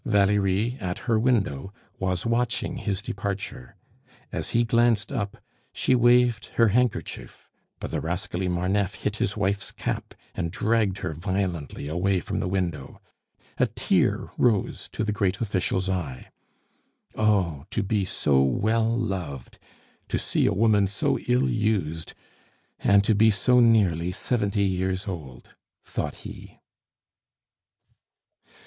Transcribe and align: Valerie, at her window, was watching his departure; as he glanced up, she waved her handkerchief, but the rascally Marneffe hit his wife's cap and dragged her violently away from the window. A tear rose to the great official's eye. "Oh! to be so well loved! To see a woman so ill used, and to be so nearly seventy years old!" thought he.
Valerie, 0.03 0.77
at 0.79 0.97
her 1.05 1.19
window, 1.19 1.71
was 1.99 2.25
watching 2.25 2.77
his 2.77 3.03
departure; 3.03 3.75
as 4.31 4.49
he 4.49 4.63
glanced 4.63 5.11
up, 5.11 5.37
she 5.71 5.93
waved 5.93 6.47
her 6.55 6.69
handkerchief, 6.69 7.47
but 7.79 7.91
the 7.91 8.01
rascally 8.01 8.47
Marneffe 8.47 8.95
hit 8.95 9.17
his 9.17 9.37
wife's 9.37 9.71
cap 9.71 10.15
and 10.33 10.49
dragged 10.49 10.97
her 11.05 11.13
violently 11.13 11.87
away 11.87 12.19
from 12.19 12.39
the 12.39 12.47
window. 12.47 12.99
A 13.59 13.67
tear 13.67 14.31
rose 14.39 14.89
to 14.91 15.03
the 15.03 15.11
great 15.11 15.39
official's 15.39 15.87
eye. 15.87 16.31
"Oh! 17.13 17.67
to 17.69 17.83
be 17.83 18.03
so 18.03 18.41
well 18.41 18.97
loved! 18.97 19.59
To 20.09 20.17
see 20.17 20.47
a 20.47 20.51
woman 20.51 20.87
so 20.87 21.19
ill 21.27 21.47
used, 21.47 22.15
and 22.79 23.03
to 23.03 23.13
be 23.13 23.29
so 23.29 23.59
nearly 23.59 24.11
seventy 24.11 24.63
years 24.63 25.07
old!" 25.07 25.49
thought 25.83 26.15
he. 26.25 26.57